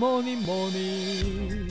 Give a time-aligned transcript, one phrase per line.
[0.00, 1.68] morning, morning.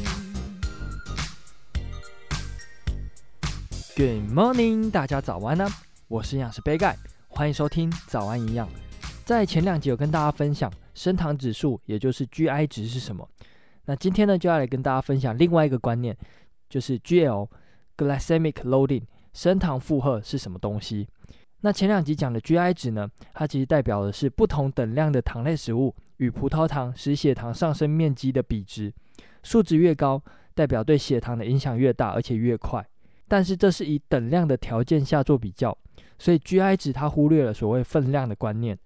[3.95, 5.67] Good morning，大家早安呢、
[6.07, 6.95] 我是营养师杯盖，
[7.27, 8.69] 欢迎收听早安营养。
[9.25, 13.27] 在前两集有跟大家分享升糖指数，也就是 GI 值是什么。
[13.85, 16.15] 那今天呢，就要来跟大家分享另外一个观念，
[16.69, 21.07] 就是 GL（Glycemic Loading） 升糖负荷是什么东西。
[21.61, 28.93] 那前两集讲的 GI 值呢，它其实代表的是不同等量的糖类食物与葡萄糖使血糖上升面积的比值，
[29.43, 30.21] 数值越高，
[30.53, 32.85] 代表对血糖的影响越大，而且越快。
[33.27, 35.77] 但是这是以等量的条件下做比较，
[36.17, 38.77] 所以 GI 值它忽略了所谓分量的观念。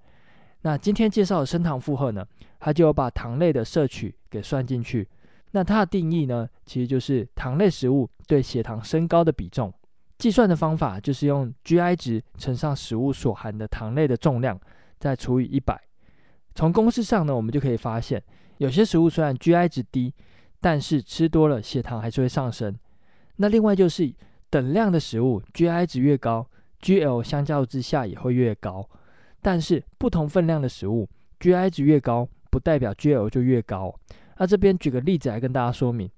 [0.62, 2.26] 那今天介绍的升糖负荷呢，
[2.59, 5.08] 它就有把糖类的摄取给算进去。
[5.52, 9.73] 那它的定义呢，其实就是糖类食物对血糖升高的比重。
[10.18, 14.59] 计算的方法就是用 GI 值乘上食物所含的糖类的重量，
[15.00, 15.81] 再除以一百。
[16.56, 18.22] 从公式上呢，我们就可以发现，
[18.58, 20.14] 有些食物虽然 GI 值低，
[20.62, 22.76] 但是吃多了血糖还是会上升。
[23.38, 24.14] 那另外就是
[24.50, 26.48] 等量的食物 GI 值越高
[26.82, 28.88] ，GL 相较之下也会越高。
[29.42, 33.94] 但是不同分量的食物 GI 值越高，不代表 GL 就越高。
[34.38, 36.10] 那这边举个例子来跟大家说明，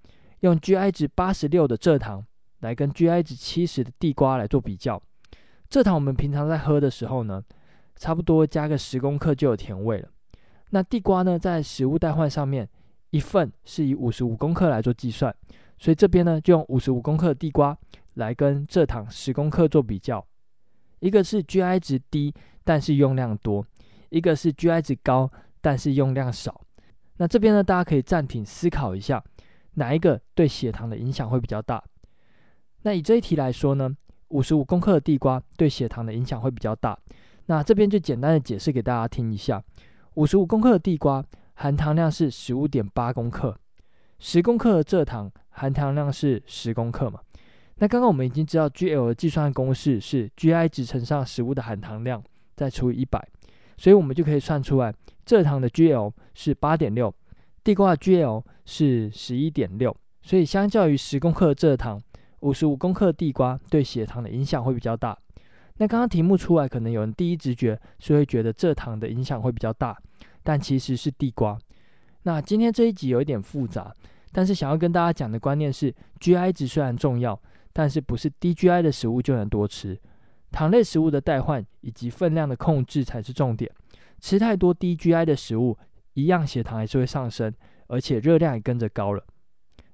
[0.41, 2.25] 用 GI 值八十六的蔗糖。
[2.61, 4.99] 来跟 GI 值七十的地瓜来做比较，
[5.69, 7.43] 蔗糖我们平常在喝的时候呢，
[7.95, 10.09] 差不多加个十公克就有甜味了。
[10.71, 12.67] 那地瓜呢，在食物代换上面，
[13.11, 15.33] 一份是以五十五公克来做计算，
[15.77, 17.77] 所以这边呢就用五十五公克的地瓜
[18.15, 20.25] 来跟蔗糖十公克做比较，
[20.99, 23.63] 一个是 GI 值低，但是用量多；
[24.09, 26.61] 一个是 GI 值高，但是用量少。
[27.17, 29.23] 那这边呢，大家可以暂停思考一下，
[29.75, 31.81] 哪一个对血糖的影响会比较大？
[32.81, 33.89] 那以这一题来说呢，
[34.29, 36.97] 五十五公克的地瓜对血糖的影响会比较大。
[37.45, 39.63] 那这边就简单的解释给大家听一下：
[40.15, 41.23] 五十五公克的地瓜
[41.55, 43.57] 含糖量是十五点八公克，
[44.19, 47.19] 十公克的蔗糖含糖量是十公克嘛。
[47.75, 52.23] 那刚刚我们已经知道 GL 的计算公式是 GI 值乘上食物的含糖量
[52.55, 53.27] 再除以一百，
[53.77, 54.93] 所以我们就可以算出来，
[55.25, 57.13] 蔗糖的 GL 是八点六，
[57.63, 62.01] 地瓜的 GL 是十一点六，所以相较于十公克的蔗糖。
[62.41, 65.17] 五十五公克的地瓜对血糖的影响会比较大。
[65.77, 69.97] 那刚刚题目出来，可能有人第一直觉是会觉得蔗糖的影响会比较大，
[70.41, 71.57] 但其实是地瓜。
[72.23, 73.93] 那今天这一集有一点复杂，
[74.31, 77.39] 但是想要跟大家讲的观念是，GI 值虽然重要，
[77.73, 79.99] 但是不是低 GI 的食物就能多吃。
[80.51, 83.69] 糖类食物的代换以及分量的控制才是重点。
[84.21, 85.77] 吃太多低 GI 的食物，
[86.13, 87.53] 一样血糖还是会上升，
[87.87, 89.21] 而且热量也跟着高了。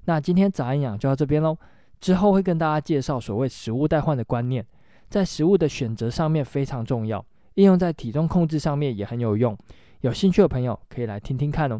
[0.05, 1.57] 那今天早安养就到这边喽。
[1.99, 4.65] 之后会跟大家介绍所谓食物代换的观念，
[5.11, 7.23] 在食物的选择上面非常重要，
[7.55, 9.55] 应用在体重控制上面也很有用。
[9.99, 11.79] 有兴趣的朋友可以来听听看哦。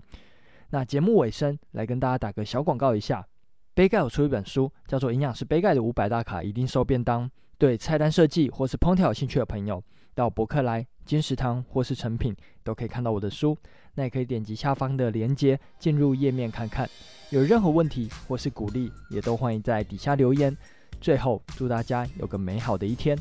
[0.72, 3.26] 那节目尾声来跟大家打个小广告一下，
[3.74, 7.26] 杯盖有出一本书，叫做《营养师杯盖的五百大卡一定瘦便当》。
[7.58, 9.82] 对菜单设计或是烹调有兴趣的朋友，
[10.14, 13.58] 到博客来、金石堂或是诚品都可以看到我的书。
[13.94, 16.90] 那也可以点击下方的链接进入页面看看。
[17.30, 20.56] 有任何问题或是鼓励，也都欢迎在底下留言。
[21.02, 23.18] 最后，祝大家有个美好的一天。